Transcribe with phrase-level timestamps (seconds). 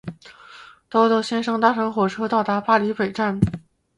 [0.89, 3.39] 豆豆先生搭乘火车到达巴黎北站。